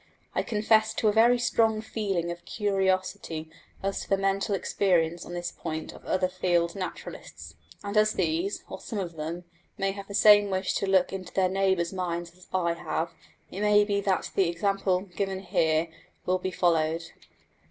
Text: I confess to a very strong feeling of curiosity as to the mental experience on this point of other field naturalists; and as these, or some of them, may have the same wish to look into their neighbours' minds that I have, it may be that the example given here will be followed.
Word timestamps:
I 0.33 0.41
confess 0.41 0.95
to 0.95 1.09
a 1.09 1.13
very 1.13 1.37
strong 1.37 1.79
feeling 1.79 2.31
of 2.31 2.43
curiosity 2.43 3.51
as 3.83 4.01
to 4.01 4.09
the 4.09 4.17
mental 4.17 4.55
experience 4.55 5.27
on 5.27 5.33
this 5.35 5.51
point 5.51 5.93
of 5.93 6.03
other 6.07 6.27
field 6.27 6.73
naturalists; 6.75 7.53
and 7.83 7.95
as 7.95 8.13
these, 8.13 8.63
or 8.67 8.79
some 8.81 8.97
of 8.97 9.15
them, 9.15 9.43
may 9.77 9.91
have 9.91 10.07
the 10.07 10.15
same 10.15 10.49
wish 10.49 10.73
to 10.77 10.87
look 10.87 11.13
into 11.13 11.31
their 11.35 11.49
neighbours' 11.49 11.93
minds 11.93 12.31
that 12.31 12.47
I 12.57 12.73
have, 12.73 13.11
it 13.51 13.61
may 13.61 13.83
be 13.83 14.01
that 14.01 14.31
the 14.33 14.49
example 14.49 15.01
given 15.01 15.41
here 15.41 15.87
will 16.25 16.39
be 16.39 16.49
followed. 16.49 17.03